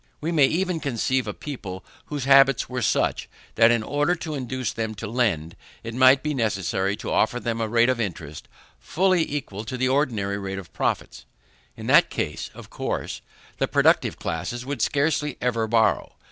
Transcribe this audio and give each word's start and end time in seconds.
We 0.19 0.31
may 0.31 0.47
even 0.47 0.79
conceive 0.79 1.27
a 1.27 1.31
people 1.35 1.85
whose 2.05 2.25
habits 2.25 2.67
were 2.67 2.81
such, 2.81 3.29
that 3.53 3.69
in 3.69 3.83
order 3.83 4.15
to 4.15 4.33
induce 4.33 4.73
them 4.73 4.95
to 4.95 5.05
lend, 5.05 5.55
it 5.83 5.93
might 5.93 6.23
be 6.23 6.33
necessary 6.33 6.95
to 6.95 7.11
offer 7.11 7.39
them 7.39 7.61
a 7.61 7.67
rate 7.67 7.87
of 7.87 8.01
interest 8.01 8.47
fully 8.79 9.23
equal 9.31 9.63
to 9.63 9.77
the 9.77 9.89
ordinary 9.89 10.39
rate 10.39 10.57
of 10.57 10.73
profit. 10.73 11.23
In 11.77 11.85
that 11.85 12.09
case, 12.09 12.49
of 12.55 12.71
course, 12.71 13.21
the 13.59 13.67
productive 13.67 14.17
classes 14.17 14.65
would 14.65 14.81
scarcely 14.81 15.37
ever 15.39 15.67
borrow. 15.67 16.11